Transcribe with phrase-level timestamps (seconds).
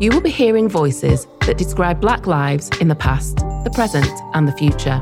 [0.00, 4.48] You will be hearing voices that describe Black lives in the past, the present, and
[4.48, 5.00] the future.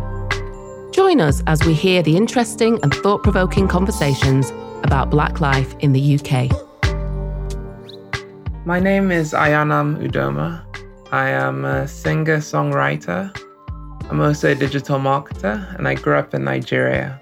[0.92, 4.50] Join us as we hear the interesting and thought provoking conversations
[4.82, 6.50] about Black life in the UK.
[8.66, 10.62] My name is Ayanam Udoma.
[11.10, 13.34] I am a singer songwriter.
[14.10, 17.21] I'm also a digital marketer, and I grew up in Nigeria.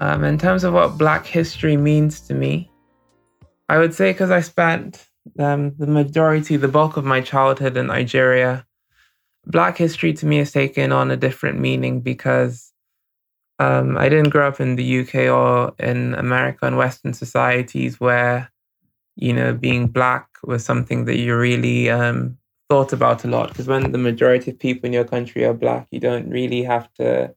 [0.00, 2.70] Um, in terms of what Black history means to me,
[3.68, 5.06] I would say because I spent
[5.38, 8.66] um, the majority, the bulk of my childhood in Nigeria,
[9.46, 12.72] Black history to me has taken on a different meaning because
[13.58, 18.50] um, I didn't grow up in the UK or in America and Western societies where,
[19.14, 22.36] you know, being Black was something that you really um,
[22.68, 23.48] thought about a lot.
[23.48, 26.92] Because when the majority of people in your country are Black, you don't really have
[26.94, 27.34] to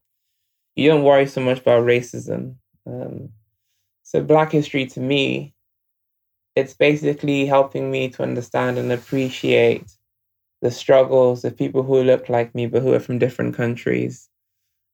[0.79, 2.55] you don't worry so much about racism.
[2.85, 3.29] Um,
[4.03, 5.53] so Black history to me,
[6.55, 9.91] it's basically helping me to understand and appreciate
[10.61, 14.29] the struggles of people who look like me but who are from different countries,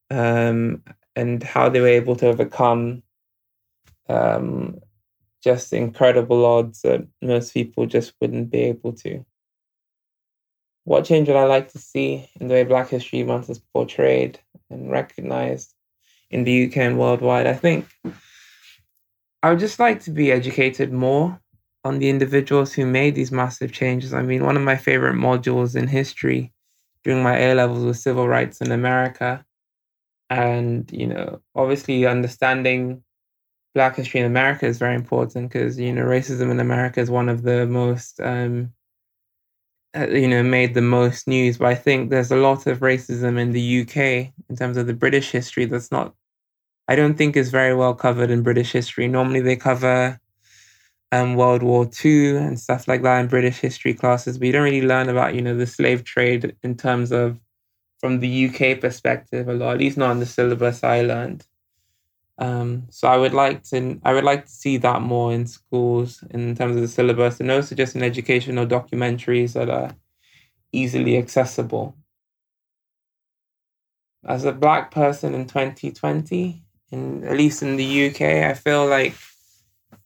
[0.09, 0.84] um,
[1.16, 3.03] and how they were able to overcome
[4.09, 4.79] um,
[5.44, 9.24] just incredible odds that most people just wouldn't be able to.
[10.84, 14.40] What change would I like to see in the way Black History Month is portrayed
[14.69, 15.75] and recognized?
[16.30, 17.47] In the UK and worldwide.
[17.47, 17.88] I think
[19.44, 21.40] I would just like to be educated more
[21.84, 24.13] on the individuals who made these massive changes.
[24.13, 26.52] I mean, one of my favorite modules in history
[27.03, 29.46] during my A levels was civil rights in America.
[30.31, 33.03] And, you know, obviously understanding
[33.75, 37.30] Black history in America is very important because, you know, racism in America is one
[37.30, 38.74] of the most, um,
[39.95, 41.57] you know, made the most news.
[41.57, 44.94] But I think there's a lot of racism in the UK in terms of the
[44.94, 46.13] British history that's not
[46.88, 49.07] I don't think is very well covered in British history.
[49.07, 50.19] Normally they cover
[51.11, 54.63] um, World War II and stuff like that in British history classes, but you don't
[54.63, 57.39] really learn about, you know, the slave trade in terms of
[58.00, 61.45] from the UK perspective a lot, at least not on the syllabus I learned.
[62.38, 66.22] Um, so I would like to I would like to see that more in schools
[66.31, 69.91] in terms of the syllabus and also just in educational documentaries that are
[70.74, 71.95] easily accessible.
[74.25, 79.16] As a black person in 2020, in at least in the UK, I feel like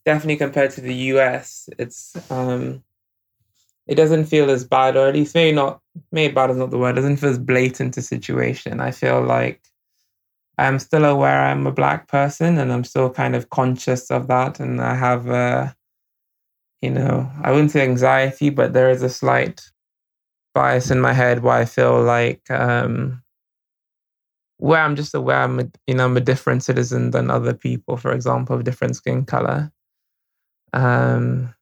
[0.04, 2.84] definitely compared to the US, it's um
[3.88, 5.80] it doesn't feel as bad, or at least maybe not
[6.12, 8.80] maybe bad is not the word, it doesn't feel as blatant a situation.
[8.80, 9.60] I feel like
[10.60, 14.60] I'm still aware I'm a black person and I'm still kind of conscious of that
[14.60, 15.74] and I have a
[16.82, 19.60] you know, I wouldn't say anxiety, but there is a slight
[20.54, 23.22] bias in my head where I feel like um
[24.58, 27.96] where I'm just aware I'm a, you know I'm a different citizen than other people,
[27.96, 29.72] for example, of different skin color.
[30.74, 31.54] Um,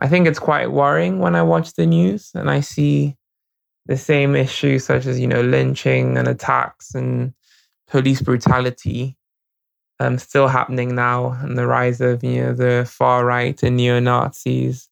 [0.00, 3.16] I think it's quite worrying when I watch the news and I see
[3.86, 7.32] the same issues such as you know lynching and attacks and
[7.88, 9.16] police brutality
[10.00, 14.00] um, still happening now, and the rise of you know the far right and neo
[14.00, 14.88] Nazis.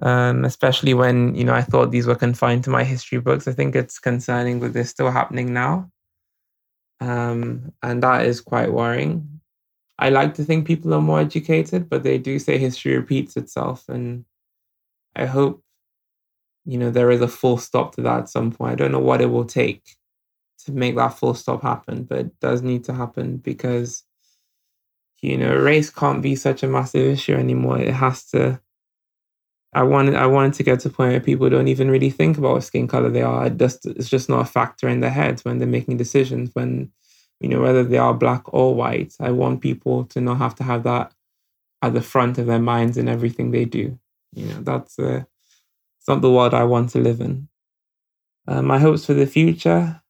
[0.00, 3.48] Um, especially when you know I thought these were confined to my history books.
[3.48, 5.90] I think it's concerning that they're still happening now.
[7.00, 9.40] Um, and that is quite worrying.
[9.98, 13.88] I like to think people are more educated, but they do say history repeats itself.
[13.88, 14.24] And
[15.16, 15.62] I hope,
[16.64, 18.72] you know, there is a full stop to that at some point.
[18.72, 19.96] I don't know what it will take
[20.68, 24.04] to make that full stop happen, but it does need to happen because,
[25.20, 27.78] you know, race can't be such a massive issue anymore.
[27.78, 28.60] It has to
[29.72, 32.38] I wanted I wanted to get to a point where people don't even really think
[32.38, 33.46] about what skin color they are.
[33.46, 36.50] It just it's just not a factor in their heads when they're making decisions.
[36.54, 36.90] When
[37.40, 40.64] you know whether they are black or white, I want people to not have to
[40.64, 41.12] have that
[41.82, 43.98] at the front of their minds in everything they do.
[44.34, 45.24] You know that's uh,
[45.98, 47.48] it's not the world I want to live in.
[48.46, 50.00] Uh, my hopes for the future,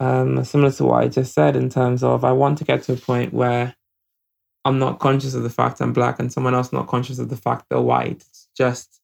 [0.00, 2.94] um, similar to what I just said, in terms of I want to get to
[2.94, 3.74] a point where
[4.64, 7.36] I'm not conscious of the fact I'm black and someone else not conscious of the
[7.36, 9.00] fact they're white It's just,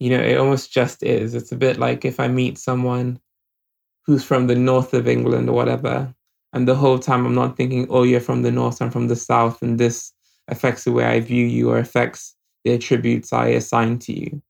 [0.00, 1.34] you know, it almost just is.
[1.34, 3.20] It's a bit like if I meet someone
[4.04, 6.14] who's from the north of England or whatever,
[6.52, 9.16] and the whole time I'm not thinking, oh, you're from the north, I'm from the
[9.16, 10.12] south, and this
[10.48, 12.34] affects the way I view you or affects
[12.64, 14.42] the attributes I assign to you.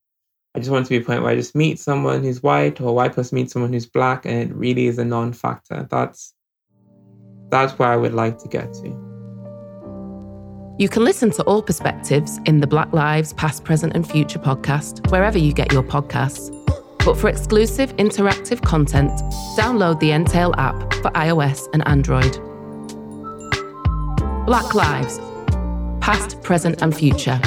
[0.55, 2.95] I just want to be a point where I just meet someone who's white or
[2.95, 5.87] white person meets someone who's black, and it really is a non-factor.
[5.89, 6.33] That's
[7.49, 8.87] that's where I would like to get to.
[10.79, 15.11] You can listen to all perspectives in the Black Lives Past, Present, and Future podcast,
[15.11, 16.55] wherever you get your podcasts.
[17.05, 19.11] But for exclusive interactive content,
[19.57, 22.37] download the Entale app for iOS and Android.
[24.45, 25.19] Black Lives
[26.01, 27.39] Past, Present, and Future